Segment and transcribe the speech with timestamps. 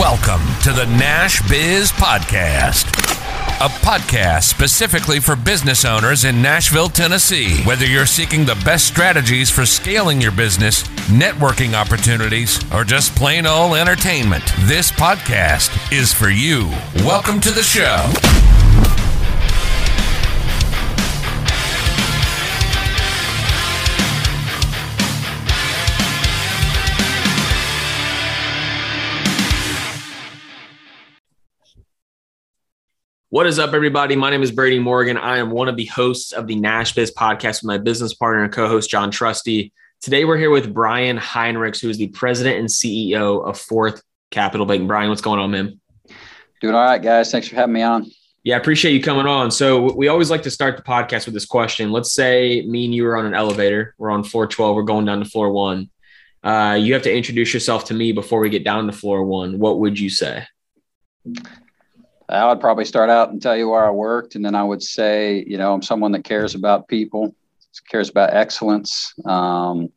[0.00, 2.86] Welcome to the Nash Biz Podcast,
[3.60, 7.62] a podcast specifically for business owners in Nashville, Tennessee.
[7.64, 13.44] Whether you're seeking the best strategies for scaling your business, networking opportunities, or just plain
[13.44, 16.70] old entertainment, this podcast is for you.
[17.04, 18.10] Welcome to the show.
[33.32, 34.16] What is up, everybody?
[34.16, 35.16] My name is Brady Morgan.
[35.16, 38.42] I am one of the hosts of the Nash Biz podcast with my business partner
[38.42, 39.72] and co host, John Trusty.
[40.00, 44.66] Today, we're here with Brian Heinrichs, who is the president and CEO of Fourth Capital
[44.66, 44.88] Bank.
[44.88, 45.80] Brian, what's going on, man?
[46.60, 47.30] Doing all right, guys.
[47.30, 48.10] Thanks for having me on.
[48.42, 49.52] Yeah, I appreciate you coming on.
[49.52, 51.92] So, we always like to start the podcast with this question.
[51.92, 53.94] Let's say me and you are on an elevator.
[53.96, 54.74] We're on floor 12.
[54.74, 55.88] We're going down to floor one.
[56.42, 59.60] Uh, you have to introduce yourself to me before we get down to floor one.
[59.60, 60.48] What would you say?
[62.30, 64.82] I would probably start out and tell you where I worked, and then I would
[64.82, 67.34] say, you know, I'm someone that cares about people,
[67.88, 69.12] cares about excellence.
[69.24, 69.90] Um,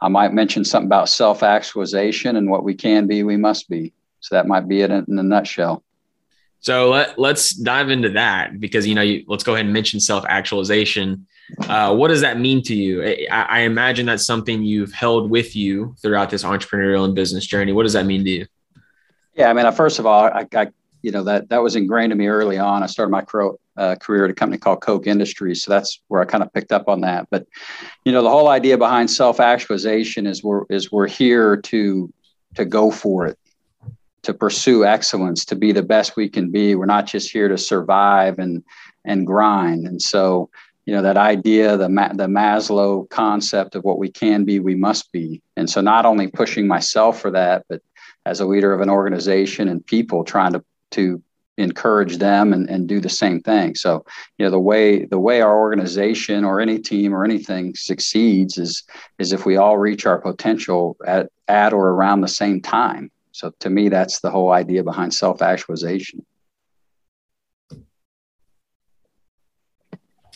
[0.00, 3.92] I might mention something about self actualization and what we can be, we must be.
[4.20, 5.82] So that might be it in, a nutshell.
[6.60, 10.00] So let, let's dive into that because, you know, you, let's go ahead and mention
[10.00, 11.26] self actualization.
[11.68, 13.02] Uh, what does that mean to you?
[13.30, 17.72] I, I imagine that's something you've held with you throughout this entrepreneurial and business journey.
[17.72, 18.46] What does that mean to you?
[19.34, 20.68] Yeah, I mean, first of all, I, I
[21.02, 22.82] you know that that was ingrained in me early on.
[22.82, 23.24] I started my
[23.76, 26.72] uh, career at a company called Koch Industries, so that's where I kind of picked
[26.72, 27.28] up on that.
[27.30, 27.46] But
[28.04, 32.12] you know, the whole idea behind self actualization is we're is we're here to
[32.56, 33.38] to go for it,
[34.22, 36.74] to pursue excellence, to be the best we can be.
[36.74, 38.64] We're not just here to survive and
[39.04, 39.86] and grind.
[39.86, 40.50] And so
[40.84, 45.12] you know that idea, the the Maslow concept of what we can be, we must
[45.12, 45.42] be.
[45.56, 47.82] And so not only pushing myself for that, but
[48.26, 51.22] as a leader of an organization and people trying to to
[51.56, 53.74] encourage them and, and do the same thing.
[53.74, 54.04] So,
[54.38, 58.84] you know, the way the way our organization or any team or anything succeeds is
[59.18, 63.10] is if we all reach our potential at at or around the same time.
[63.32, 66.24] So to me, that's the whole idea behind self-actualization.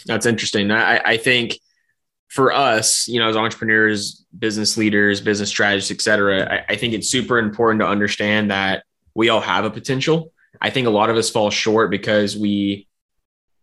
[0.06, 0.72] That's interesting.
[0.72, 1.60] I, I think
[2.28, 6.94] for us, you know, as entrepreneurs, business leaders, business strategists, et cetera, I, I think
[6.94, 8.84] it's super important to understand that
[9.14, 10.32] we all have a potential
[10.62, 12.86] I think a lot of us fall short because we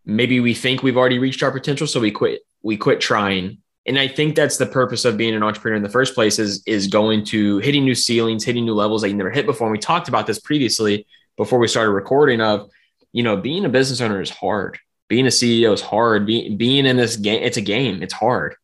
[0.05, 3.59] maybe we think we've already reached our potential, so we quit we quit trying.
[3.85, 6.61] And I think that's the purpose of being an entrepreneur in the first place is
[6.67, 9.67] is going to hitting new ceilings, hitting new levels that you never hit before.
[9.67, 12.69] And we talked about this previously before we started recording of,
[13.13, 14.77] you know, being a business owner is hard.
[15.07, 16.25] Being a CEO is hard.
[16.25, 18.03] Being being in this game, it's a game.
[18.03, 18.55] It's hard.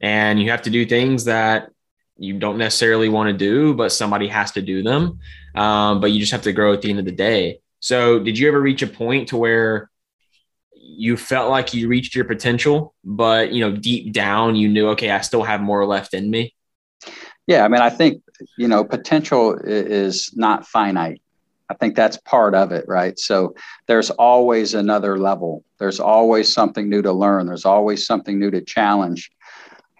[0.00, 1.70] And you have to do things that
[2.18, 5.20] you don't necessarily want to do, but somebody has to do them.
[5.54, 7.60] Um, but you just have to grow at the end of the day.
[7.86, 9.92] So, did you ever reach a point to where
[10.74, 15.12] you felt like you reached your potential, but you know, deep down, you knew, okay,
[15.12, 16.52] I still have more left in me?
[17.46, 18.24] Yeah, I mean, I think
[18.58, 21.22] you know, potential is not finite.
[21.70, 23.16] I think that's part of it, right?
[23.20, 23.54] So
[23.86, 25.62] there's always another level.
[25.78, 27.46] There's always something new to learn.
[27.46, 29.30] There's always something new to challenge.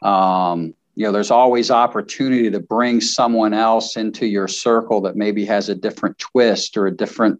[0.03, 5.45] Um, you know, there's always opportunity to bring someone else into your circle that maybe
[5.45, 7.39] has a different twist or a different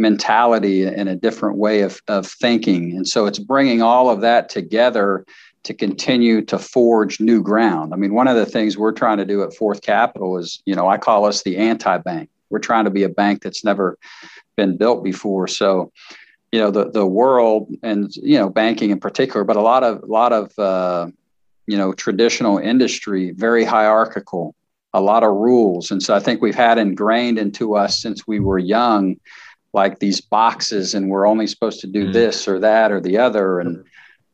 [0.00, 2.96] mentality and a different way of, of thinking.
[2.96, 5.24] And so it's bringing all of that together
[5.62, 7.92] to continue to forge new ground.
[7.92, 10.74] I mean, one of the things we're trying to do at Fourth Capital is, you
[10.74, 12.30] know, I call us the anti bank.
[12.48, 13.98] We're trying to be a bank that's never
[14.56, 15.46] been built before.
[15.46, 15.92] So,
[16.50, 20.02] you know, the the world and you know banking in particular, but a lot of
[20.02, 21.10] a lot of uh,
[21.66, 24.54] you know traditional industry very hierarchical
[24.92, 28.40] a lot of rules and so i think we've had ingrained into us since we
[28.40, 29.14] were young
[29.72, 32.12] like these boxes and we're only supposed to do mm.
[32.12, 33.60] this or that or the other.
[33.60, 33.84] And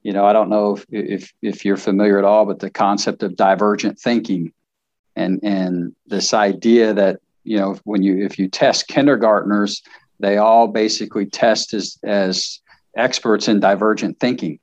[0.03, 3.25] you know i don't know if, if if you're familiar at all but the concept
[3.25, 4.53] of divergent thinking
[5.17, 9.83] and and this idea that you know when you if you test kindergartners
[10.21, 12.61] they all basically test as as
[12.97, 14.59] experts in divergent thinking.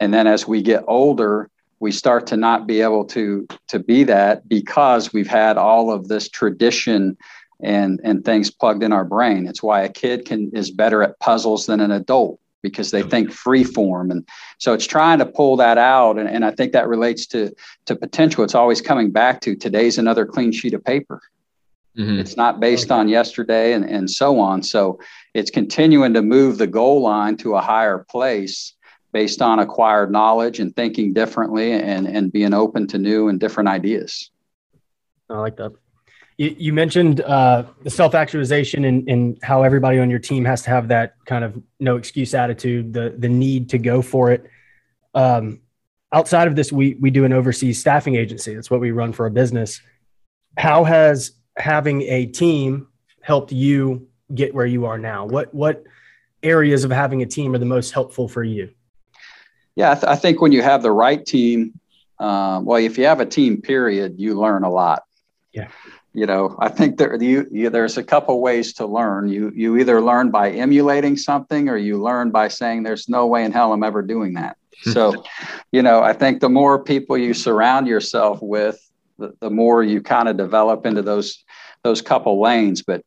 [0.00, 1.50] And then as we get older
[1.80, 6.08] we start to not be able to to be that because we've had all of
[6.08, 7.16] this tradition
[7.60, 9.46] and and things plugged in our brain.
[9.46, 13.32] It's why a kid can is better at puzzles than an adult because they think
[13.32, 14.10] free form.
[14.10, 14.26] And
[14.58, 17.52] so it's trying to pull that out and, and i think that relates to
[17.86, 18.44] to potential.
[18.44, 21.20] It's always coming back to today's another clean sheet of paper.
[21.96, 22.20] Mm-hmm.
[22.20, 24.62] it's not based on yesterday and, and so on.
[24.62, 25.00] So
[25.34, 28.74] it's continuing to move the goal line to a higher place
[29.12, 33.68] based on acquired knowledge and thinking differently and, and being open to new and different
[33.68, 34.30] ideas.
[35.28, 35.72] I like that.
[36.38, 40.62] You, you mentioned uh, the self actualization and, and how everybody on your team has
[40.62, 44.48] to have that kind of no excuse attitude, the the need to go for it.
[45.14, 45.60] Um,
[46.12, 48.54] outside of this, we we do an overseas staffing agency.
[48.54, 49.80] That's what we run for a business.
[50.56, 52.88] How has having a team
[53.20, 55.26] helped you get where you are now?
[55.26, 55.84] What what
[56.42, 58.70] areas of having a team are the most helpful for you?
[59.74, 61.78] Yeah, I, th- I think when you have the right team,
[62.18, 65.02] um, well, if you have a team, period, you learn a lot.
[65.52, 65.68] Yeah.
[66.18, 69.28] You know, I think there you, you, there's a couple ways to learn.
[69.28, 73.44] You you either learn by emulating something, or you learn by saying, "There's no way
[73.44, 74.90] in hell I'm ever doing that." Hmm.
[74.90, 75.24] so,
[75.70, 78.78] you know, I think the more people you surround yourself with,
[79.18, 81.44] the, the more you kind of develop into those
[81.84, 82.82] those couple lanes.
[82.82, 83.04] But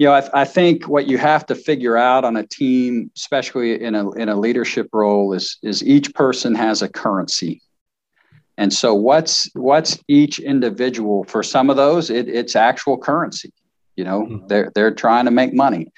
[0.00, 3.80] you know, I, I, think what you have to figure out on a team, especially
[3.80, 7.62] in a in a leadership role, is is each person has a currency.
[8.58, 11.24] And so, what's what's each individual?
[11.24, 13.52] For some of those, it, it's actual currency.
[13.96, 14.46] You know, mm-hmm.
[14.48, 15.90] they're they're trying to make money.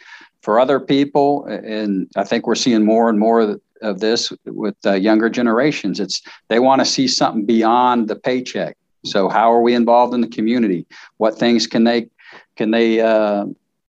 [0.43, 4.93] For other people, and I think we're seeing more and more of this with uh,
[4.93, 6.01] younger generations.
[6.01, 8.77] It's they want to see something beyond the paycheck.
[9.07, 10.87] So how are we involved in the community?
[11.17, 12.09] What things can they
[12.57, 13.47] can they uh,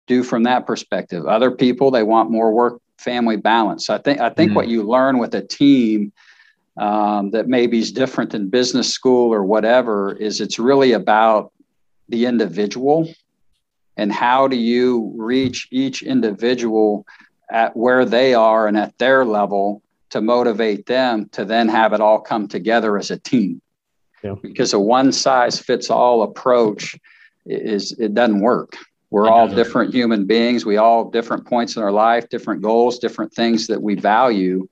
[0.08, 1.26] do from that perspective?
[1.26, 3.90] Other people they want more work family balance.
[3.90, 4.56] I think I think mm-hmm.
[4.56, 6.14] what you learn with a team
[6.78, 11.52] um, that maybe is different than business school or whatever is it's really about
[12.10, 13.14] the individual
[13.98, 17.06] and how do you reach each individual
[17.52, 22.02] at where they are and at their level to motivate them to then have it
[22.02, 23.62] all come together as a team.
[24.24, 24.36] Yeah.
[24.42, 26.98] Because a one size fits all approach
[27.46, 28.76] is it doesn't work.
[29.10, 30.66] We're all different human beings.
[30.66, 34.70] We all have different points in our life, different goals, different things that we value.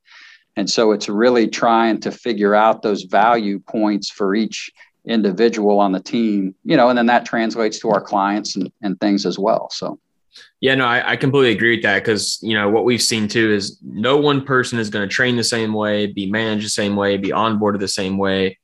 [0.60, 4.70] And so it's really trying to figure out those value points for each
[5.08, 9.00] individual on the team, you know, and then that translates to our clients and, and
[9.00, 9.70] things as well.
[9.72, 9.98] So
[10.60, 13.54] yeah, no, I, I completely agree with that because you know what we've seen too
[13.54, 16.98] is no one person is going to train the same way, be managed the same
[16.98, 18.60] way, be onboarded the same way.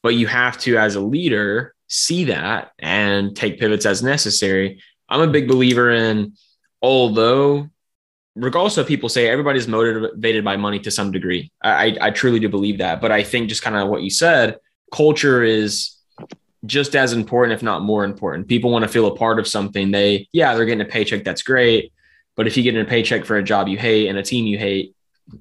[0.00, 4.80] But you have to, as a leader, see that and take pivots as necessary.
[5.08, 6.34] I'm a big believer in,
[6.80, 7.68] although,
[8.34, 11.50] regardless of people say everybody's motivated by money to some degree.
[11.62, 13.00] I, I truly do believe that.
[13.00, 14.58] But I think just kind of what you said,
[14.92, 15.96] culture is
[16.64, 18.48] just as important, if not more important.
[18.48, 19.90] People want to feel a part of something.
[19.90, 21.24] They, yeah, they're getting a paycheck.
[21.24, 21.92] That's great.
[22.36, 24.46] But if you get in a paycheck for a job you hate and a team
[24.46, 24.94] you hate,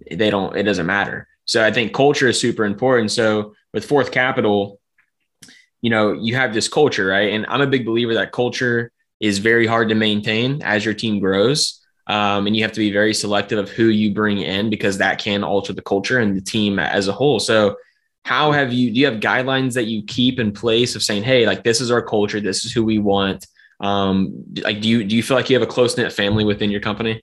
[0.10, 1.28] they don't, it doesn't matter.
[1.46, 3.12] So I think culture is super important.
[3.12, 4.80] So with Fourth Capital,
[5.82, 7.34] you know, you have this culture, right?
[7.34, 11.20] And I'm a big believer that culture is very hard to maintain as your team
[11.20, 11.81] grows.
[12.08, 15.20] Um, and you have to be very selective of who you bring in because that
[15.20, 17.40] can alter the culture and the team as a whole.
[17.40, 17.76] So
[18.24, 21.46] how have you do you have guidelines that you keep in place of saying hey
[21.46, 22.40] like this is our culture.
[22.40, 23.48] This is who we want.
[23.80, 26.70] Um like do you do you feel like you have a close knit family within
[26.70, 27.22] your company?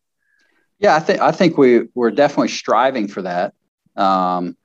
[0.78, 3.54] Yeah i think i think we we're definitely striving for that.
[3.96, 4.56] Um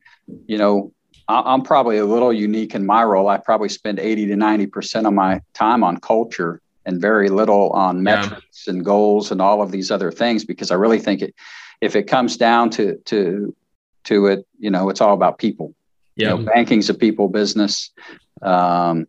[0.47, 0.91] you know
[1.27, 3.29] i'm probably a little unique in my role.
[3.29, 7.69] I probably spend 80 to 90 percent of my time on culture and very little
[7.71, 8.73] on metrics yeah.
[8.73, 11.33] and goals and all of these other things because i really think it
[11.81, 13.55] if it comes down to to
[14.03, 15.73] to it you know it's all about people
[16.15, 16.33] yeah.
[16.33, 17.91] You know, banking's a people business.
[18.41, 19.07] Um,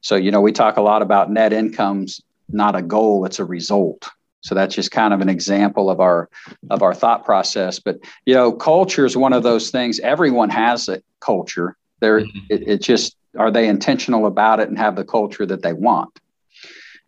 [0.00, 3.44] so, you know, we talk a lot about net incomes, not a goal, it's a
[3.44, 4.08] result.
[4.40, 6.30] So that's just kind of an example of our
[6.70, 7.80] of our thought process.
[7.80, 9.98] But you know, culture is one of those things.
[9.98, 11.76] Everyone has a culture.
[12.00, 12.38] They're mm-hmm.
[12.48, 16.20] it, it just are they intentional about it and have the culture that they want.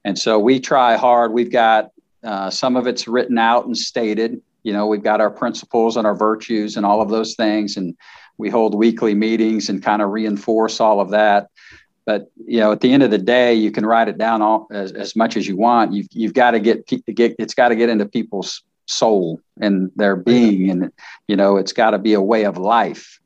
[0.04, 1.32] And so we try hard.
[1.32, 1.90] We've got
[2.24, 4.40] uh, some of it's written out and stated.
[4.62, 7.76] You know, we've got our principles and our virtues and all of those things.
[7.76, 7.96] And
[8.38, 11.48] we hold weekly meetings and kind of reinforce all of that
[12.10, 14.66] but you know at the end of the day you can write it down all
[14.72, 17.76] as, as much as you want you've, you've got to get, get it's got to
[17.76, 20.90] get into people's soul and their being and
[21.28, 23.20] you know it's got to be a way of life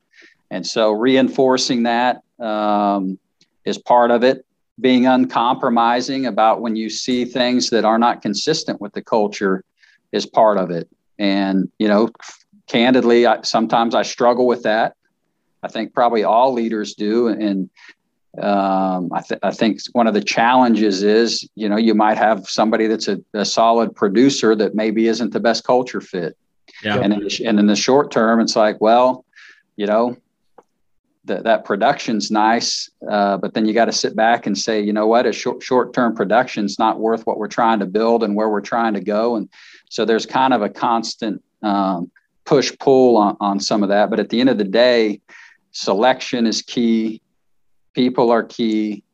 [0.50, 3.18] and so reinforcing that um,
[3.64, 4.44] is part of it
[4.80, 9.64] being uncompromising about when you see things that are not consistent with the culture
[10.12, 10.88] is part of it
[11.18, 12.08] and you know
[12.66, 14.94] candidly I, sometimes i struggle with that
[15.64, 17.28] I think probably all leaders do.
[17.28, 17.70] And
[18.40, 22.46] um, I, th- I, think one of the challenges is, you know, you might have
[22.46, 26.36] somebody that's a, a solid producer that maybe isn't the best culture fit.
[26.82, 26.98] Yeah.
[26.98, 29.24] And in, the, and in the short term, it's like, well,
[29.76, 30.16] you know,
[31.26, 34.92] that that production's nice, uh, but then you got to sit back and say, you
[34.92, 38.34] know what, a short short term production's not worth what we're trying to build and
[38.36, 39.36] where we're trying to go.
[39.36, 39.48] And
[39.88, 42.10] so there's kind of a constant um,
[42.44, 44.10] push pull on, on some of that.
[44.10, 45.20] But at the end of the day,
[45.72, 47.22] selection is key,
[47.94, 49.04] people are key,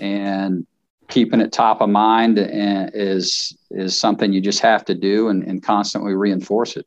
[0.00, 0.66] and
[1.08, 5.62] keeping it top of mind is is something you just have to do and, and
[5.62, 6.86] constantly reinforce it.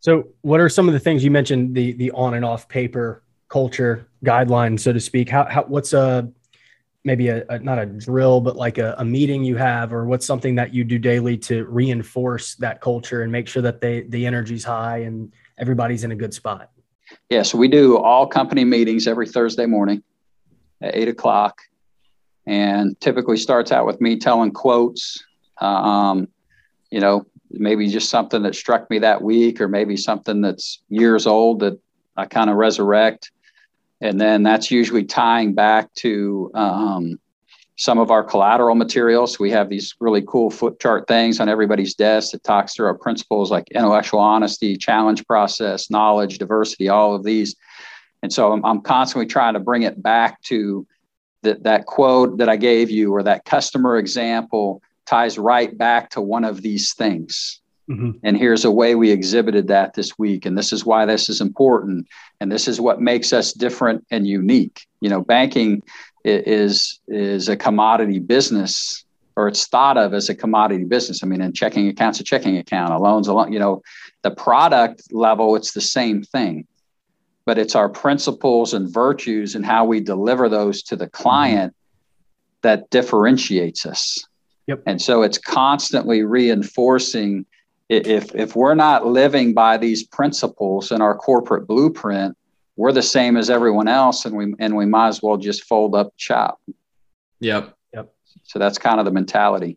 [0.00, 3.22] So, what are some of the things you mentioned the the on and off paper
[3.48, 5.28] culture guidelines, so to speak?
[5.28, 6.28] How, how what's a
[7.04, 10.24] maybe a, a not a drill, but like a, a, meeting you have, or what's
[10.24, 14.26] something that you do daily to reinforce that culture and make sure that they the
[14.26, 16.70] energy's high and everybody's in a good spot?
[17.28, 20.02] Yeah, so we do all company meetings every Thursday morning
[20.80, 21.60] at eight o'clock
[22.46, 25.22] and typically starts out with me telling quotes.
[25.60, 26.28] Um,
[26.90, 31.26] you know, maybe just something that struck me that week, or maybe something that's years
[31.26, 31.78] old that
[32.16, 33.30] I kind of resurrect.
[34.00, 37.18] And then that's usually tying back to um,
[37.76, 39.38] some of our collateral materials.
[39.38, 42.98] We have these really cool foot chart things on everybody's desk that talks through our
[42.98, 47.56] principles like intellectual honesty, challenge process, knowledge, diversity, all of these.
[48.22, 50.86] And so I'm, I'm constantly trying to bring it back to
[51.42, 56.20] that that quote that I gave you or that customer example ties right back to
[56.20, 57.60] one of these things.
[57.88, 58.12] Mm-hmm.
[58.22, 60.46] And here's a way we exhibited that this week.
[60.46, 62.06] And this is why this is important.
[62.40, 64.86] And this is what makes us different and unique.
[65.00, 65.82] You know, banking
[66.24, 69.04] is is a commodity business
[69.36, 71.22] or it's thought of as a commodity business.
[71.22, 73.82] I mean, in checking accounts, a checking account, a loan's a loan, you know,
[74.22, 76.66] the product level, it's the same thing
[77.44, 81.74] but it's our principles and virtues and how we deliver those to the client
[82.62, 84.26] that differentiates us.
[84.66, 84.82] Yep.
[84.86, 87.44] And so it's constantly reinforcing
[87.88, 92.36] if if we're not living by these principles in our corporate blueprint,
[92.76, 95.94] we're the same as everyone else and we and we might as well just fold
[95.94, 96.60] up shop.
[97.40, 97.74] Yep.
[97.92, 98.12] Yep.
[98.44, 99.76] So that's kind of the mentality.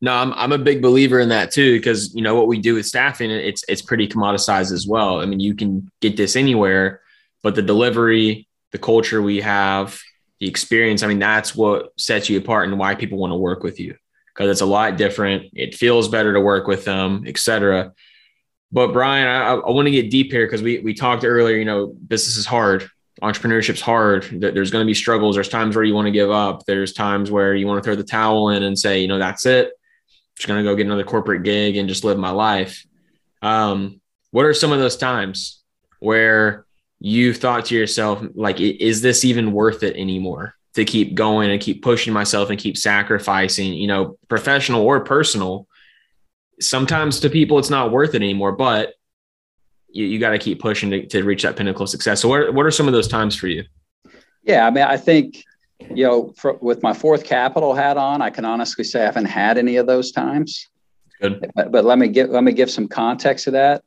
[0.00, 2.74] No, I'm I'm a big believer in that too because you know what we do
[2.74, 5.20] with staffing it's it's pretty commoditized as well.
[5.20, 7.00] I mean, you can get this anywhere,
[7.42, 10.00] but the delivery, the culture we have,
[10.38, 13.62] the experience, I mean, that's what sets you apart and why people want to work
[13.62, 13.96] with you
[14.34, 15.50] because it's a lot different.
[15.54, 17.92] It feels better to work with them, etc.
[18.72, 21.56] But Brian, I, I want to get deep here because we we talked earlier.
[21.56, 22.88] You know, business is hard
[23.22, 24.24] entrepreneurship's hard.
[24.32, 25.36] There's going to be struggles.
[25.36, 26.64] There's times where you want to give up.
[26.66, 29.46] There's times where you want to throw the towel in and say, you know, that's
[29.46, 32.86] it I'm just going to go get another corporate gig and just live my life.
[33.42, 35.62] Um, what are some of those times
[35.98, 36.64] where
[36.98, 41.60] you thought to yourself, like, is this even worth it anymore to keep going and
[41.60, 45.66] keep pushing myself and keep sacrificing, you know, professional or personal?
[46.60, 48.94] Sometimes to people, it's not worth it anymore, but
[49.88, 52.20] you, you got to keep pushing to, to reach that pinnacle of success.
[52.20, 53.64] So, what, what are some of those times for you?
[54.42, 55.44] Yeah, I mean, I think
[55.94, 59.26] you know, for, with my fourth capital hat on, I can honestly say I haven't
[59.26, 60.68] had any of those times.
[61.20, 61.46] Good.
[61.54, 63.82] But, but let me give let me give some context to that.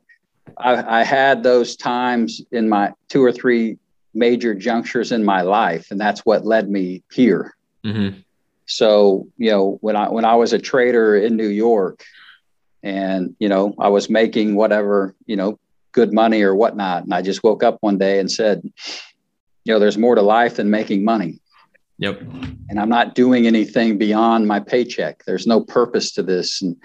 [0.58, 3.78] I, I had those times in my two or three
[4.14, 7.56] major junctures in my life, and that's what led me here.
[7.86, 8.20] Mm-hmm.
[8.66, 12.04] So, you know, when I when I was a trader in New York,
[12.82, 15.60] and you know, I was making whatever you know,
[15.92, 18.62] good money or whatnot, and I just woke up one day and said,
[19.66, 21.40] you know, there's more to life than making money.
[22.00, 22.22] Yep.
[22.70, 25.24] And I'm not doing anything beyond my paycheck.
[25.26, 26.62] There's no purpose to this.
[26.62, 26.76] And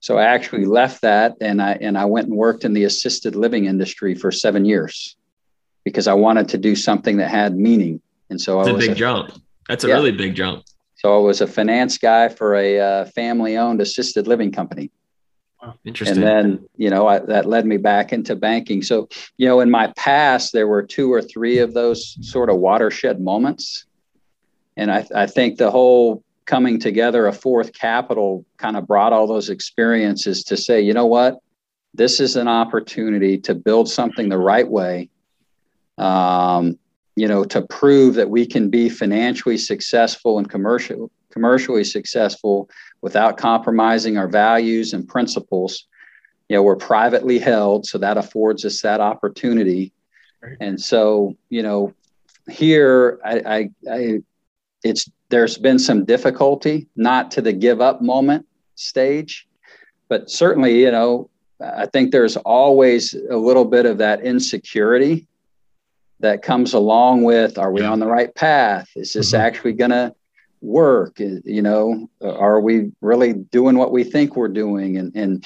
[0.00, 3.36] so I actually left that and I and I went and worked in the assisted
[3.36, 5.16] living industry for seven years
[5.84, 8.00] because I wanted to do something that had meaning.
[8.28, 9.32] And so That's I was a big a, jump.
[9.68, 9.94] That's a yeah.
[9.94, 10.64] really big jump.
[10.96, 14.90] So I was a finance guy for a uh, family-owned assisted living company.
[15.84, 16.18] interesting.
[16.18, 18.82] And then, you know, I, that led me back into banking.
[18.82, 19.08] So,
[19.38, 23.20] you know, in my past, there were two or three of those sort of watershed
[23.20, 23.86] moments
[24.80, 29.26] and I, I think the whole coming together a fourth capital kind of brought all
[29.26, 31.38] those experiences to say, you know what,
[31.92, 35.10] this is an opportunity to build something the right way.
[36.00, 36.78] Um,
[37.16, 42.70] you know, to prove that we can be financially successful and commercial, commercially successful
[43.02, 45.86] without compromising our values and principles.
[46.48, 49.92] You know, we're privately held, so that affords us that opportunity.
[50.42, 50.56] Right.
[50.60, 51.92] And so, you know,
[52.50, 54.22] here I, I, I
[54.82, 59.46] it's there's been some difficulty, not to the give up moment stage,
[60.08, 61.28] but certainly, you know,
[61.60, 65.26] I think there's always a little bit of that insecurity
[66.20, 67.90] that comes along with are we yeah.
[67.90, 68.88] on the right path?
[68.96, 69.40] Is this mm-hmm.
[69.40, 70.14] actually going to
[70.60, 71.18] work?
[71.18, 74.96] You know, are we really doing what we think we're doing?
[74.96, 75.44] And, and,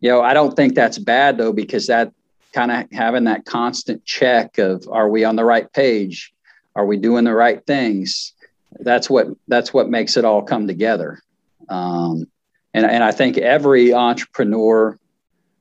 [0.00, 2.12] you know, I don't think that's bad though, because that
[2.52, 6.32] kind of having that constant check of are we on the right page?
[6.76, 8.34] Are we doing the right things?
[8.80, 11.20] that's what that's what makes it all come together.
[11.68, 12.26] Um,
[12.72, 14.98] and, and I think every entrepreneur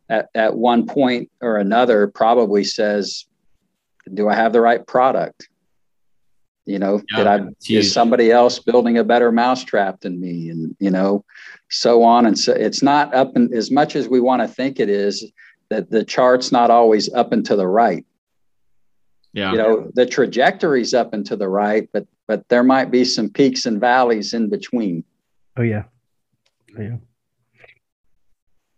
[0.10, 3.26] at, at one point or another probably says,
[4.12, 5.48] do I have the right product?
[6.66, 10.50] You know, yeah, did I is somebody else building a better mousetrap than me?
[10.50, 11.26] And you know,
[11.70, 12.54] so on and so.
[12.54, 15.32] It's not up and as much as we want to think it is.
[15.70, 18.06] That the chart's not always up and to the right.
[19.32, 19.52] Yeah.
[19.52, 23.30] You know, the trajectory's up and to the right, but but there might be some
[23.30, 25.04] peaks and valleys in between.
[25.58, 25.84] Oh yeah.
[26.78, 26.98] Oh, yeah.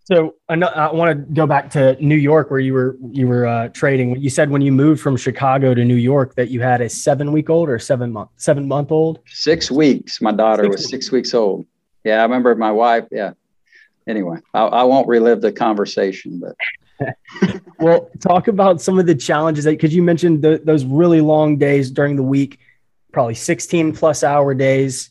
[0.05, 3.27] So I, know, I want to go back to New York where you were you
[3.27, 4.15] were uh, trading.
[4.21, 7.31] You said when you moved from Chicago to New York that you had a seven
[7.31, 9.19] week old or seven month seven month old.
[9.25, 10.21] Six weeks.
[10.21, 10.89] My daughter six was weeks.
[10.91, 11.65] six weeks old.
[12.03, 13.05] Yeah, I remember my wife.
[13.11, 13.33] Yeah.
[14.07, 16.55] Anyway, I, I won't relive the conversation, but.
[17.79, 21.57] well, talk about some of the challenges that because you mentioned the, those really long
[21.57, 22.59] days during the week,
[23.11, 25.09] probably 16 plus hour days,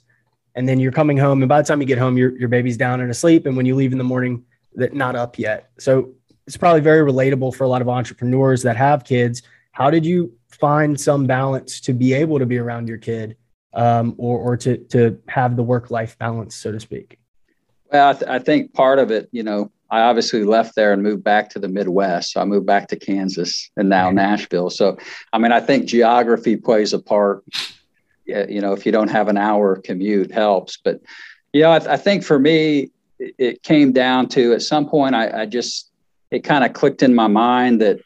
[0.55, 2.77] and then you're coming home, and by the time you get home, your your baby's
[2.77, 5.71] down and asleep, and when you leave in the morning that not up yet.
[5.79, 6.13] So
[6.47, 9.43] it's probably very relatable for a lot of entrepreneurs that have kids.
[9.73, 13.37] How did you find some balance to be able to be around your kid
[13.73, 17.19] um, or, or to, to have the work life balance, so to speak?
[17.91, 21.03] Well, I, th- I, think part of it, you know, I obviously left there and
[21.03, 22.33] moved back to the Midwest.
[22.33, 24.17] So I moved back to Kansas and now mm-hmm.
[24.17, 24.71] Nashville.
[24.71, 24.97] So,
[25.33, 27.45] I mean, I think geography plays a part.
[28.27, 30.79] You know, if you don't have an hour commute, helps.
[30.83, 31.03] But,
[31.53, 32.91] you know, I, I think for me,
[33.39, 35.91] it came down to at some point I, I just
[36.31, 38.01] it kind of clicked in my mind that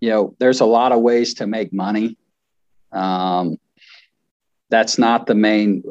[0.00, 2.16] you know there's a lot of ways to make money.
[2.92, 3.58] Um,
[4.70, 5.82] that's not the main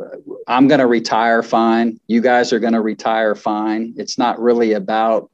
[0.47, 1.99] i'm going to retire fine.
[2.07, 3.93] You guys are going to retire fine.
[3.97, 5.29] It's not really about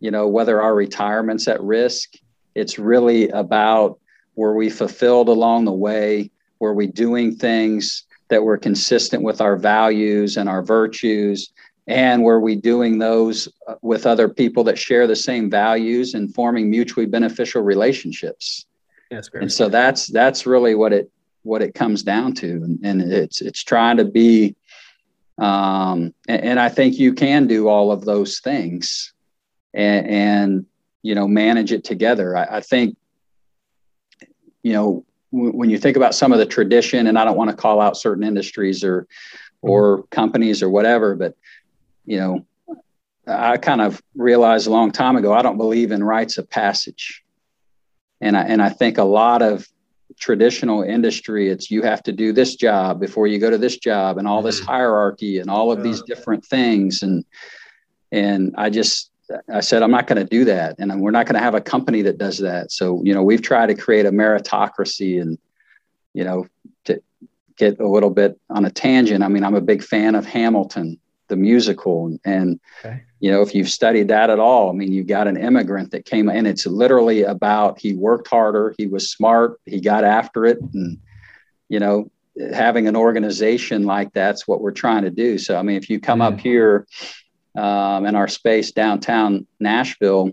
[0.00, 2.14] you know whether our retirement's at risk.
[2.54, 3.98] It's really about
[4.36, 6.30] were we fulfilled along the way?
[6.58, 11.52] Were we doing things that were consistent with our values and our virtues
[11.86, 16.34] and were we doing those uh, with other people that share the same values and
[16.34, 18.64] forming mutually beneficial relationships.
[19.10, 19.42] That's great.
[19.42, 21.10] And so that's that's really what it
[21.42, 24.56] what it comes down to and, and it's it's trying to be
[25.36, 29.12] um, and, and, i think you can do all of those things
[29.74, 30.66] and, and
[31.04, 32.36] you know manage it together.
[32.36, 32.96] I, I think
[34.62, 37.56] you know when you think about some of the tradition, and I don't want to
[37.56, 39.06] call out certain industries or
[39.62, 40.06] or mm-hmm.
[40.10, 41.34] companies or whatever, but
[42.06, 42.46] you know,
[43.26, 47.24] I kind of realized a long time ago I don't believe in rites of passage,
[48.20, 49.66] and I and I think a lot of
[50.20, 54.16] traditional industry it's you have to do this job before you go to this job
[54.16, 54.70] and all this mm-hmm.
[54.70, 57.24] hierarchy and all of these different things and
[58.12, 59.10] and I just
[59.52, 60.76] I said, I'm not going to do that.
[60.78, 62.72] And we're not going to have a company that does that.
[62.72, 65.38] So, you know, we've tried to create a meritocracy and,
[66.12, 66.46] you know,
[66.84, 67.02] to
[67.56, 69.24] get a little bit on a tangent.
[69.24, 72.16] I mean, I'm a big fan of Hamilton, the musical.
[72.24, 73.02] And, okay.
[73.20, 76.04] you know, if you've studied that at all, I mean, you've got an immigrant that
[76.04, 80.58] came and it's literally about he worked harder, he was smart, he got after it.
[80.60, 80.98] And,
[81.68, 82.10] you know,
[82.52, 85.38] having an organization like that's what we're trying to do.
[85.38, 86.32] So, I mean, if you come mm.
[86.32, 86.86] up here,
[87.56, 90.30] um, in our space downtown Nashville,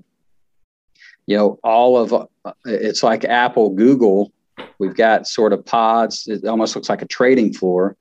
[1.27, 4.31] you know, all of uh, it's like Apple, Google.
[4.79, 6.27] We've got sort of pods.
[6.27, 7.95] It almost looks like a trading floor.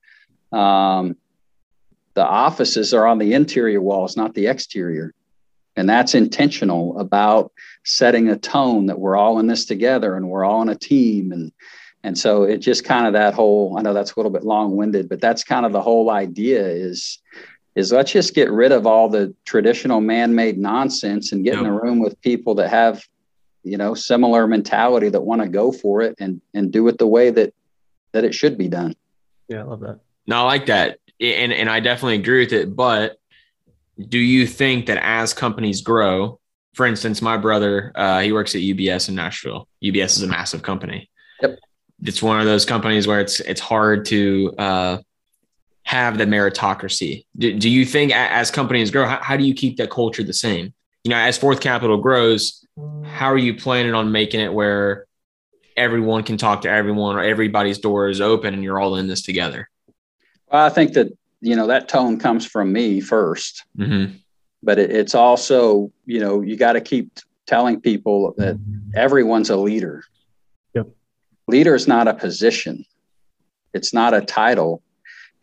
[0.51, 1.15] Um,
[2.13, 5.13] the offices are on the interior walls, not the exterior.
[5.77, 7.51] And that's intentional about
[7.85, 11.31] setting a tone that we're all in this together and we're all on a team.
[11.31, 11.51] And,
[12.03, 14.75] and so it just kind of that whole, I know that's a little bit long
[14.75, 17.19] winded, but that's kind of the whole idea is
[17.75, 21.61] is let's just get rid of all the traditional man-made nonsense and get yep.
[21.61, 23.01] in a room with people that have
[23.63, 27.07] you know similar mentality that want to go for it and and do it the
[27.07, 27.53] way that
[28.11, 28.95] that it should be done.
[29.47, 29.99] Yeah i love that.
[30.27, 30.99] No i like that.
[31.19, 33.17] And and i definitely agree with it but
[33.99, 36.39] do you think that as companies grow
[36.73, 39.67] for instance my brother uh, he works at ubs in nashville.
[39.83, 41.09] Ubs is a massive company.
[41.41, 41.59] Yep.
[42.03, 44.97] It's one of those companies where it's it's hard to uh,
[45.83, 47.25] have the meritocracy?
[47.37, 50.33] Do, do you think as companies grow, how, how do you keep that culture the
[50.33, 50.73] same?
[51.03, 52.65] You know, as Fourth Capital grows,
[53.03, 55.05] how are you planning on making it where
[55.75, 59.21] everyone can talk to everyone or everybody's door is open and you're all in this
[59.21, 59.69] together?
[60.51, 61.07] Well, I think that,
[61.39, 64.15] you know, that tone comes from me 1st mm-hmm.
[64.61, 68.59] but it, it's also, you know, you got to keep telling people that
[68.95, 70.03] everyone's a leader.
[70.75, 70.87] Yep.
[71.47, 72.85] Leader is not a position.
[73.73, 74.83] It's not a title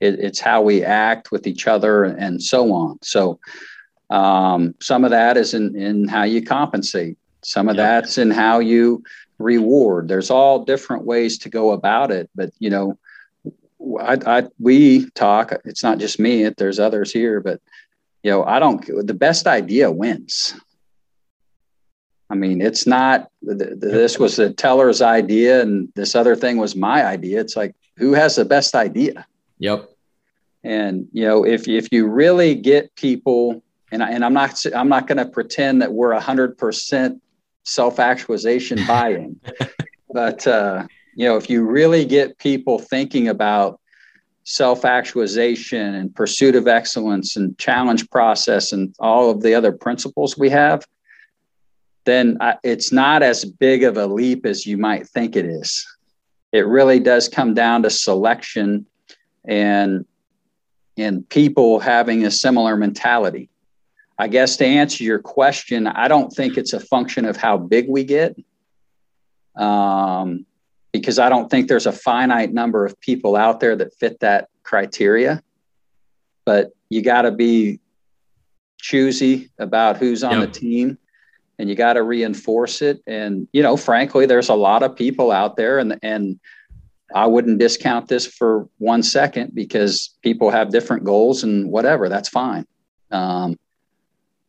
[0.00, 2.98] it, it's how we act with each other and so on.
[3.02, 3.40] So
[4.10, 7.18] um, some of that is in, in how you compensate.
[7.42, 7.84] Some of yep.
[7.84, 9.02] that's in how you
[9.38, 10.08] reward.
[10.08, 12.98] There's all different ways to go about it, but you know,
[14.00, 15.52] I, I we talk.
[15.64, 16.48] It's not just me.
[16.48, 17.60] There's others here, but
[18.22, 18.84] you know, I don't.
[19.06, 20.54] The best idea wins.
[22.30, 27.06] I mean, it's not, this was the teller's idea and this other thing was my
[27.06, 27.40] idea.
[27.40, 29.26] It's like, who has the best idea?
[29.58, 29.90] Yep.
[30.64, 34.88] And, you know, if, if you really get people, and, I, and I'm not, I'm
[34.88, 37.22] not going to pretend that we're a hundred percent
[37.64, 39.40] self-actualization buy-in,
[40.12, 43.80] but, uh, you know, if you really get people thinking about
[44.44, 50.48] self-actualization and pursuit of excellence and challenge process and all of the other principles we
[50.48, 50.86] have,
[52.06, 55.86] then it's not as big of a leap as you might think it is.
[56.52, 58.86] It really does come down to selection
[59.48, 60.04] and
[60.96, 63.48] and people having a similar mentality.
[64.18, 67.88] I guess to answer your question, I don't think it's a function of how big
[67.88, 68.36] we get,
[69.56, 70.44] um,
[70.92, 74.48] because I don't think there's a finite number of people out there that fit that
[74.64, 75.42] criteria.
[76.44, 77.78] But you got to be
[78.80, 80.52] choosy about who's on yep.
[80.52, 80.98] the team
[81.58, 83.02] and you got to reinforce it.
[83.06, 86.40] And, you know, frankly, there's a lot of people out there and, and
[87.14, 92.28] I wouldn't discount this for one second because people have different goals and whatever, that's
[92.28, 92.66] fine.
[93.10, 93.56] Um,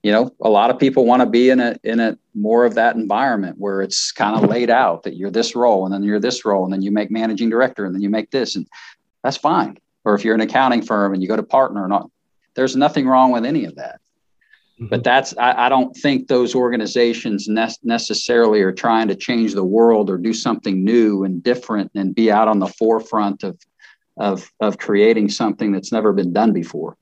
[0.04, 2.76] you know, a lot of people want to be in a, in a more of
[2.76, 6.20] that environment where it's kind of laid out that you're this role and then you're
[6.20, 8.68] this role and then you make managing director and then you make this and
[9.24, 9.78] that's fine.
[10.06, 12.12] Or if you're an accounting firm and you go to partner and all,
[12.56, 14.00] there's nothing wrong with any of that.
[14.80, 15.02] But mm-hmm.
[15.04, 20.10] that's, I, I, don't think those organizations ne- necessarily are trying to change the world
[20.10, 23.60] or do something new and different and be out on the forefront of,
[24.16, 26.96] of, of creating something that's never been done before.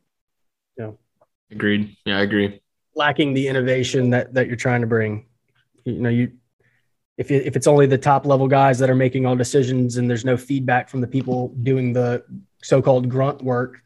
[0.75, 0.91] Yeah.
[1.51, 1.95] Agreed.
[2.03, 2.61] Yeah, I agree.
[2.95, 5.27] Lacking the innovation that, that you're trying to bring.
[5.83, 6.31] You know, you,
[7.17, 10.09] if, it, if it's only the top level guys that are making all decisions and
[10.09, 12.23] there's no feedback from the people doing the
[12.63, 13.83] so-called grunt work,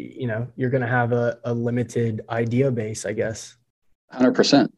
[0.00, 3.56] you know you're going to have a, a limited idea base i guess.
[4.14, 4.70] 100%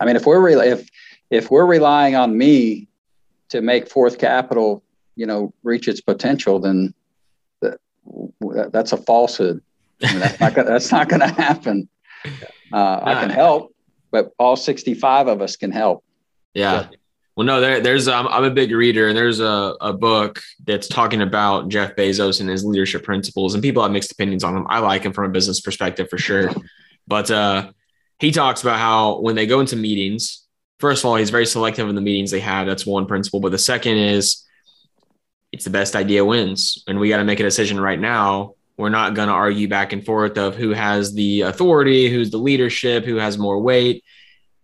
[0.00, 0.88] i mean if we're re- if
[1.30, 2.88] if we're relying on me
[3.48, 4.82] to make fourth capital
[5.16, 6.94] you know reach its potential then
[7.60, 7.78] that,
[8.72, 9.60] that's a falsehood.
[10.02, 11.88] I mean, that's not gonna, that's not going to happen.
[12.72, 13.74] Uh, i can help
[14.10, 16.02] but all 65 of us can help.
[16.54, 16.88] Yeah
[17.36, 20.86] well, no, there, there's um, I'm a big reader, and there's a, a book that's
[20.86, 24.66] talking about Jeff Bezos and his leadership principles, and people have mixed opinions on him.
[24.68, 26.50] I like him from a business perspective for sure,
[27.08, 27.72] but uh,
[28.20, 30.46] he talks about how when they go into meetings,
[30.78, 32.68] first of all, he's very selective in the meetings they have.
[32.68, 34.44] That's one principle, but the second is
[35.50, 38.54] it's the best idea wins, and we got to make a decision right now.
[38.76, 42.38] We're not going to argue back and forth of who has the authority, who's the
[42.38, 44.04] leadership, who has more weight.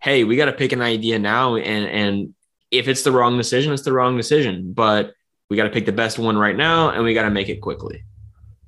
[0.01, 2.35] Hey, we got to pick an idea now and and
[2.71, 4.73] if it's the wrong decision, it's the wrong decision.
[4.73, 5.15] But
[5.49, 7.61] we got to pick the best one right now and we got to make it
[7.61, 8.05] quickly.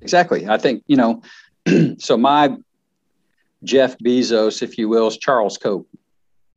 [0.01, 0.47] Exactly.
[0.47, 1.21] I think, you know,
[1.97, 2.57] so my
[3.63, 5.85] Jeff Bezos, if you will, is Charles Koch.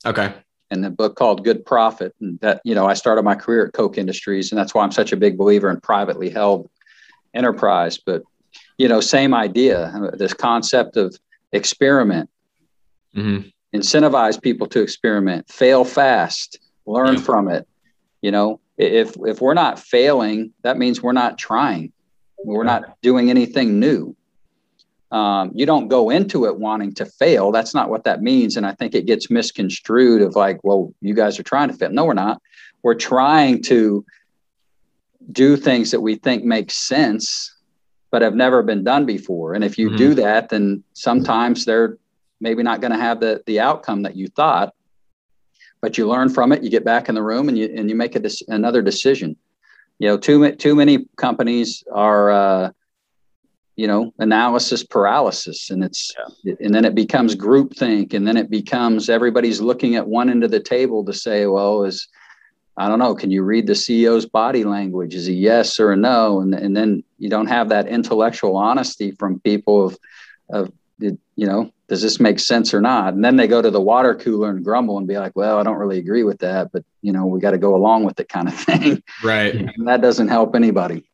[0.05, 0.35] Okay.
[0.71, 2.13] And the book called Good Profit.
[2.21, 4.91] And that, you know, I started my career at Koch Industries, and that's why I'm
[4.91, 6.69] such a big believer in privately held
[7.35, 7.99] enterprise.
[7.99, 8.23] But,
[8.79, 11.17] you know, same idea, this concept of
[11.53, 12.29] experiment,
[13.15, 13.49] mm-hmm.
[13.73, 17.21] incentivize people to experiment, fail fast, learn yeah.
[17.21, 17.67] from it.
[18.23, 21.93] You know, if if we're not failing, that means we're not trying.
[22.39, 24.15] We're not doing anything new.
[25.11, 27.53] Um, you don't go into it wanting to fail.
[27.53, 28.57] That's not what that means.
[28.57, 31.91] And I think it gets misconstrued of like, well, you guys are trying to fail.
[31.91, 32.43] No, we're not.
[32.83, 34.05] We're trying to
[35.33, 37.57] do things that we think make sense,
[38.11, 39.55] but have never been done before.
[39.55, 39.97] And if you mm-hmm.
[39.97, 41.99] do that, then sometimes they're
[42.41, 44.75] maybe not going to have the the outcome that you thought
[45.87, 46.65] but you learn from it.
[46.65, 49.37] You get back in the room and you and you make a another decision.
[50.01, 52.71] You know, too too many companies are, uh,
[53.77, 56.57] you know, analysis paralysis, and it's yeah.
[56.59, 60.51] and then it becomes groupthink, and then it becomes everybody's looking at one end of
[60.51, 62.09] the table to say, well, is
[62.77, 63.15] I don't know.
[63.15, 65.15] Can you read the CEO's body language?
[65.15, 66.41] Is a yes or a no?
[66.41, 69.99] And, and then you don't have that intellectual honesty from people of,
[70.51, 73.15] of you know, does this make sense or not?
[73.15, 75.63] And then they go to the water cooler and grumble and be like, well, I
[75.63, 78.29] don't really agree with that, but you know, we got to go along with it
[78.29, 79.03] kind of thing.
[79.23, 79.55] Right.
[79.55, 81.09] And that doesn't help anybody.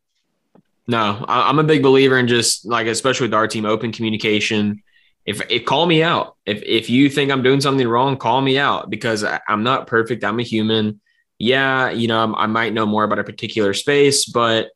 [0.88, 4.82] No, I'm a big believer in just like, especially with our team, open communication.
[5.24, 8.58] If, if call me out, if, if you think I'm doing something wrong, call me
[8.58, 10.24] out because I, I'm not perfect.
[10.24, 11.00] I'm a human.
[11.38, 11.90] Yeah.
[11.90, 14.70] You know, I'm, I might know more about a particular space, but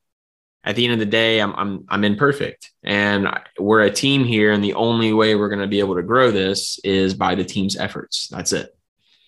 [0.66, 4.52] at the end of the day, I'm I'm I'm imperfect, and we're a team here,
[4.52, 7.44] and the only way we're going to be able to grow this is by the
[7.44, 8.28] team's efforts.
[8.28, 8.76] That's it.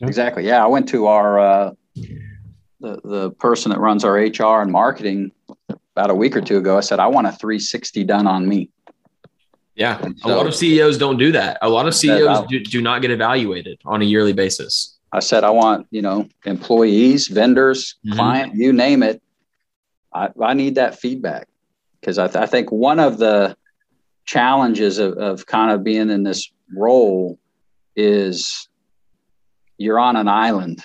[0.01, 0.45] Exactly.
[0.45, 5.31] Yeah, I went to our uh, the the person that runs our HR and marketing
[5.69, 6.77] about a week or two ago.
[6.77, 8.71] I said I want a 360 done on me.
[9.77, 11.57] Yeah, so, a lot of CEOs don't do that.
[11.63, 14.99] A lot of CEOs do, do not get evaluated on a yearly basis.
[15.13, 18.17] I said, I want, you know, employees, vendors, mm-hmm.
[18.17, 19.23] client, you name it.
[20.13, 21.49] I, I need that feedback
[22.01, 23.57] because I, th- I, think one of the
[24.25, 27.39] challenges of, of kind of being in this role
[27.97, 28.69] is
[29.77, 30.83] you're on an island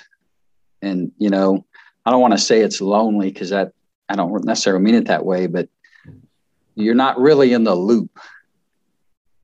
[0.81, 1.65] and, you know,
[2.05, 3.71] I don't want to say it's lonely because that
[4.09, 5.69] I don't necessarily mean it that way, but
[6.75, 8.19] you're not really in the loop.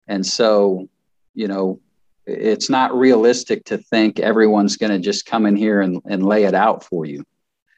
[0.08, 0.90] And so,
[1.34, 1.80] you know,
[2.26, 6.44] it's not realistic to think everyone's going to just come in here and, and lay
[6.44, 7.24] it out for you.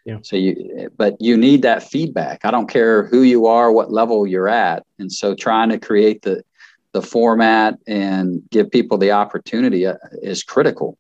[0.06, 0.18] Yeah.
[0.24, 2.44] So you, but you need that feedback.
[2.44, 4.84] I don't care who you are, what level you're at.
[5.00, 6.44] And so trying to create the,
[6.92, 10.98] the format and give people the opportunity uh, is critical.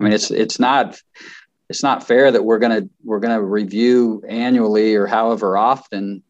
[0.00, 0.98] I mean, it's, it's not,
[1.68, 6.22] it's not fair that we're to, we're going to review annually or however often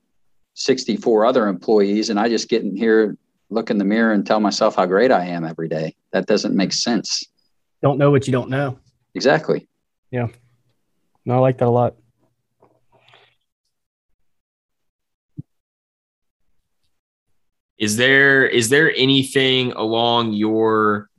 [0.54, 2.10] 64 other employees.
[2.10, 3.16] And I just get in here
[3.50, 5.94] look in the mirror and tell myself how great I am every day.
[6.12, 7.24] That doesn't make sense.
[7.82, 8.78] Don't know what you don't know.
[9.14, 9.68] Exactly.
[10.10, 10.28] Yeah.
[11.26, 11.96] No, I like that a lot.
[17.78, 21.10] Is there is there anything along your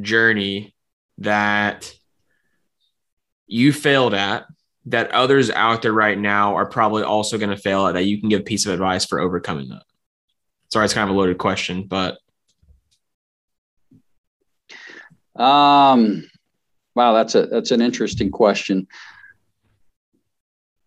[0.00, 0.74] journey
[1.18, 1.92] that
[3.46, 4.46] you failed at
[4.86, 8.20] that others out there right now are probably also going to fail at that you
[8.20, 9.82] can give a piece of advice for overcoming that?
[10.70, 12.18] Sorry, it's kind of a loaded question, but
[15.34, 16.24] um,
[16.94, 18.86] wow, that's a that's an interesting question.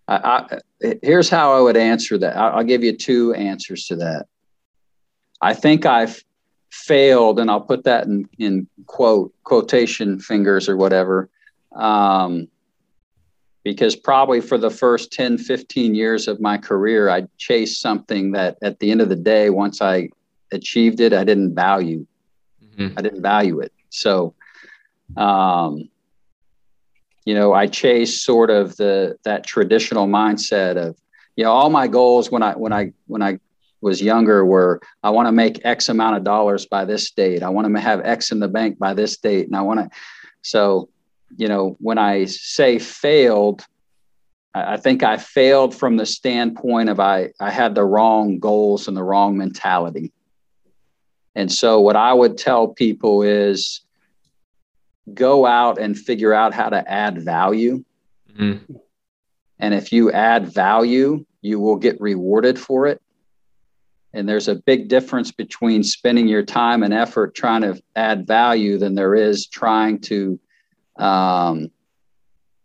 [0.10, 2.36] I, I, here's how I would answer that.
[2.36, 4.26] I'll give you two answers to that.
[5.40, 6.24] I think I've
[6.72, 11.30] failed, and I'll put that in, in quote quotation fingers or whatever,
[11.76, 12.48] um,
[13.64, 18.58] because probably for the first 10, 15 years of my career, I chased something that
[18.64, 20.10] at the end of the day, once I
[20.52, 22.08] achieved it, I didn't value.
[22.64, 22.98] Mm-hmm.
[22.98, 23.72] I didn't value it.
[23.90, 24.34] So,
[25.18, 25.90] um,
[27.30, 30.98] you know, I chase sort of the that traditional mindset of,
[31.36, 33.38] you know, all my goals when I when I when I
[33.82, 37.44] was younger were I want to make X amount of dollars by this date.
[37.44, 39.90] I want to have X in the bank by this date, and I want to.
[40.42, 40.90] So
[41.38, 43.64] you know, when I say failed,
[44.56, 48.98] I think I failed from the standpoint of I, I had the wrong goals and
[48.98, 50.12] the wrong mentality.
[51.36, 53.82] And so, what I would tell people is
[55.14, 57.84] go out and figure out how to add value.
[58.38, 58.74] Mm-hmm.
[59.60, 63.02] And if you add value, you will get rewarded for it.
[64.14, 68.78] And there's a big difference between spending your time and effort trying to add value
[68.78, 70.40] than there is trying to
[70.98, 71.70] um,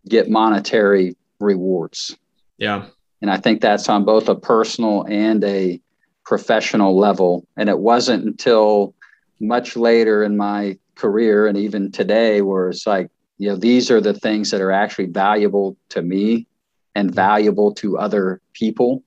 [0.08, 2.16] get monetary rewards.
[2.56, 2.86] Yeah.
[3.20, 5.80] And I think that's on both a personal and a
[6.24, 7.46] professional level.
[7.56, 8.94] And it wasn't until
[9.40, 14.00] much later in my career and even today where it's like, you know, these are
[14.00, 16.46] the things that are actually valuable to me
[16.94, 17.16] and mm-hmm.
[17.16, 19.02] valuable to other people.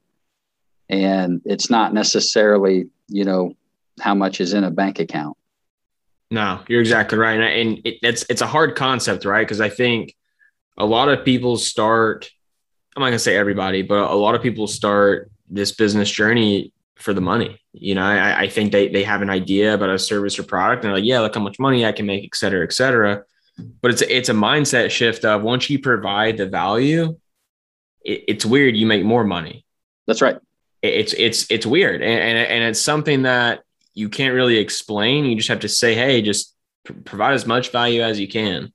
[0.90, 3.54] And it's not necessarily, you know,
[4.00, 5.38] how much is in a bank account.
[6.30, 9.48] No, you're exactly right, and it, it's it's a hard concept, right?
[9.48, 10.14] Because I think
[10.78, 12.30] a lot of people start.
[12.96, 17.14] I'm not gonna say everybody, but a lot of people start this business journey for
[17.14, 17.62] the money.
[17.74, 20.84] You know, I, I think they they have an idea about a service or product,
[20.84, 23.24] and they're like, "Yeah, look how much money I can make, et cetera, et cetera."
[23.82, 27.18] But it's it's a mindset shift of once you provide the value,
[28.04, 28.76] it, it's weird.
[28.76, 29.66] You make more money.
[30.06, 30.38] That's right.
[30.82, 33.62] It, it's it's it's weird, and, and and it's something that
[33.94, 35.26] you can't really explain.
[35.26, 36.56] You just have to say, hey, just
[37.06, 38.72] provide as much value as you can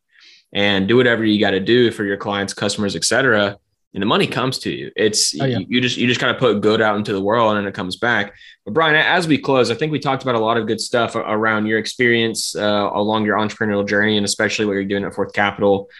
[0.52, 3.56] and do whatever you got to do for your clients, customers, etc.
[3.94, 4.90] And the money comes to you.
[4.96, 5.58] It's oh, yeah.
[5.58, 7.74] you, you, just you just kind of put good out into the world and it
[7.74, 8.34] comes back.
[8.64, 11.14] But Brian, as we close, I think we talked about a lot of good stuff
[11.14, 15.34] around your experience uh, along your entrepreneurial journey and especially what you're doing at Fourth
[15.34, 15.90] Capital.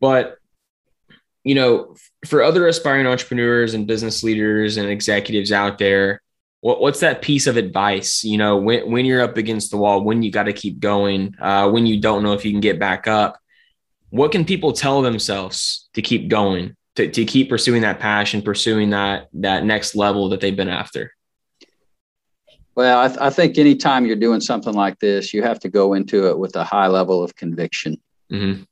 [0.00, 0.36] But
[1.44, 1.94] you know,
[2.26, 6.20] for other aspiring entrepreneurs and business leaders and executives out there,
[6.60, 10.02] what, what's that piece of advice you know when, when you're up against the wall
[10.02, 12.78] when you got to keep going uh, when you don't know if you can get
[12.78, 13.38] back up
[14.10, 18.90] what can people tell themselves to keep going to, to keep pursuing that passion pursuing
[18.90, 21.12] that that next level that they've been after
[22.74, 25.94] well I, th- I think anytime you're doing something like this you have to go
[25.94, 28.62] into it with a high level of conviction mm-hmm.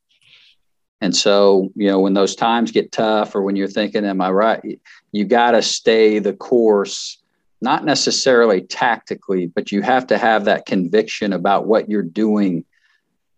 [1.00, 4.30] and so you know when those times get tough or when you're thinking am i
[4.30, 4.80] right
[5.12, 7.22] you got to stay the course
[7.60, 12.64] not necessarily tactically, but you have to have that conviction about what you're doing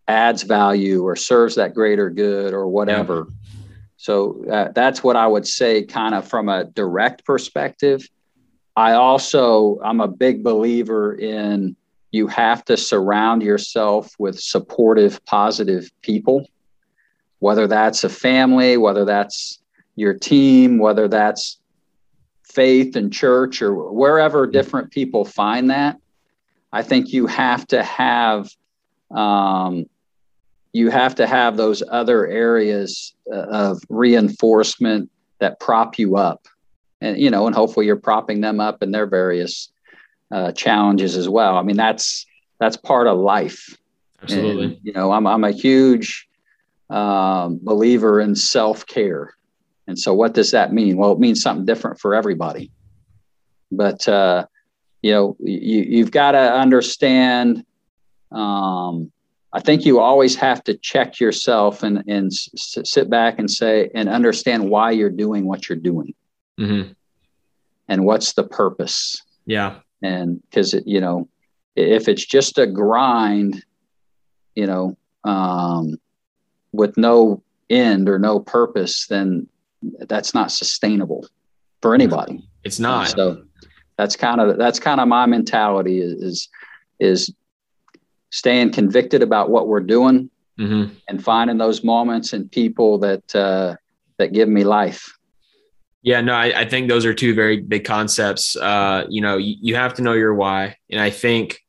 [0.07, 3.27] adds value or serves that greater good or whatever.
[3.29, 3.35] Yeah.
[4.01, 8.07] So uh, that's what I would say, kind of from a direct perspective.
[8.77, 11.75] I also, I'm a big believer in
[12.11, 16.47] you have to surround yourself with supportive, positive people.
[17.39, 19.59] whether that's a family, whether that's
[19.95, 21.59] your team, whether that's
[22.43, 25.97] faith and church or wherever different people find that.
[26.71, 28.49] I think you have to have
[29.11, 29.85] um,
[30.71, 36.47] you have to have those other areas uh, of reinforcement that prop you up,
[37.01, 39.71] and you know, and hopefully you're propping them up in their various
[40.31, 41.57] uh, challenges as well.
[41.57, 42.25] I mean, that's
[42.59, 43.75] that's part of life.
[44.21, 44.65] Absolutely.
[44.65, 46.27] And, you know, I'm I'm a huge
[46.89, 49.33] um, believer in self care,
[49.87, 50.97] and so what does that mean?
[50.97, 52.71] Well, it means something different for everybody.
[53.71, 54.45] But uh,
[55.01, 57.65] you know, you you've got to understand.
[58.31, 59.11] Um,
[59.51, 63.89] I think you always have to check yourself and and s- sit back and say
[63.95, 66.13] and understand why you're doing what you're doing
[66.59, 66.91] Mm-hmm.
[67.87, 69.75] and what's the purpose Yeah.
[70.03, 71.27] and because it you know
[71.75, 73.63] if it's just a grind
[74.55, 75.95] you know um,
[76.73, 79.47] with no end or no purpose then
[80.07, 81.25] that's not sustainable
[81.81, 83.07] for anybody It's not.
[83.09, 83.43] so
[83.97, 86.49] that's kind of that's kind of my mentality is is,
[86.99, 87.33] is
[88.29, 90.93] staying convicted about what we're doing Mm-hmm.
[91.07, 93.77] and finding those moments and people that uh,
[94.17, 95.15] that give me life
[96.01, 98.57] Yeah, no, I, I think those are two very big concepts.
[98.57, 100.75] Uh, you know, you, you have to know your why.
[100.91, 101.61] And I think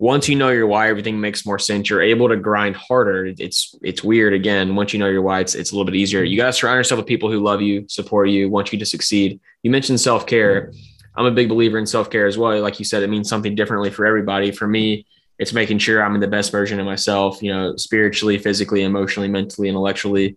[0.00, 1.88] once you know your why, everything makes more sense.
[1.88, 3.26] You're able to grind harder.
[3.26, 4.34] It's it's weird.
[4.34, 6.24] Again, once you know your why, it's it's a little bit easier.
[6.24, 8.86] You got to surround yourself with people who love you, support you, want you to
[8.86, 9.38] succeed.
[9.62, 10.72] You mentioned self care.
[11.16, 12.60] I'm a big believer in self care as well.
[12.60, 14.50] Like you said, it means something differently for everybody.
[14.50, 15.06] For me,
[15.38, 17.42] it's making sure I'm in the best version of myself.
[17.42, 20.36] You know, spiritually, physically, emotionally, mentally, intellectually.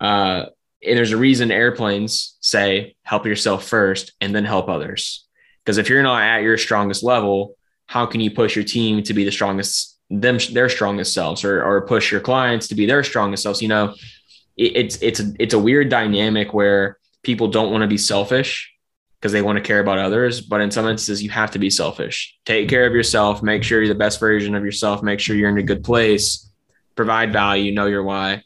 [0.00, 0.46] Uh,
[0.86, 5.26] and there's a reason airplanes say help yourself first and then help others.
[5.64, 9.14] Because if you're not at your strongest level, how can you push your team to
[9.14, 13.04] be the strongest them their strongest selves or or push your clients to be their
[13.04, 13.60] strongest selves?
[13.62, 13.94] You know,
[14.56, 18.72] it, it's it's a, it's a weird dynamic where people don't want to be selfish
[19.20, 21.68] because they want to care about others, but in some instances you have to be
[21.68, 22.36] selfish.
[22.46, 25.50] Take care of yourself, make sure you're the best version of yourself, make sure you're
[25.50, 26.50] in a good place,
[26.96, 28.42] provide value, know your why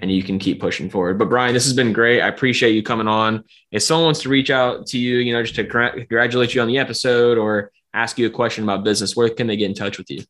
[0.00, 1.18] and you can keep pushing forward.
[1.18, 2.20] But Brian, this has been great.
[2.20, 3.44] I appreciate you coming on.
[3.70, 6.68] If someone wants to reach out to you, you know, just to congratulate you on
[6.68, 9.98] the episode or ask you a question about business, where can they get in touch
[9.98, 10.22] with you?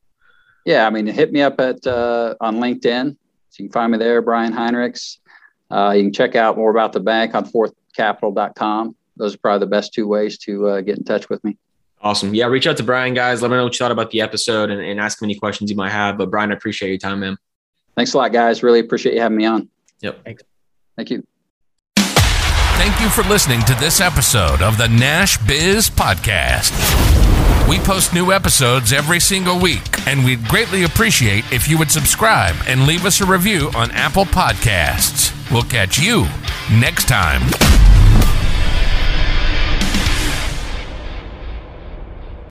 [0.65, 3.15] Yeah, I mean, hit me up at uh, on LinkedIn.
[3.49, 5.17] So you can find me there, Brian Heinrichs.
[5.71, 8.95] Uh, you can check out more about the bank on fourthcapital.com.
[9.19, 11.57] Those are probably the best two ways to uh, get in touch with me.
[12.01, 12.33] Awesome.
[12.33, 13.41] Yeah, reach out to Brian, guys.
[13.41, 15.69] Let me know what you thought about the episode and, and ask him any questions
[15.69, 16.17] you might have.
[16.17, 17.37] But Brian, I appreciate your time, man.
[17.95, 18.63] Thanks a lot, guys.
[18.63, 19.69] Really appreciate you having me on.
[19.99, 20.23] Yep.
[20.23, 20.43] Thanks.
[20.95, 21.23] Thank you.
[21.97, 26.71] Thank you for listening to this episode of the Nash Biz Podcast.
[27.67, 32.55] We post new episodes every single week, and we'd greatly appreciate if you would subscribe
[32.65, 35.35] and leave us a review on Apple Podcasts.
[35.51, 36.25] We'll catch you
[36.71, 37.98] next time.